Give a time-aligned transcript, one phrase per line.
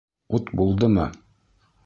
[0.37, 1.05] Ут булдымы?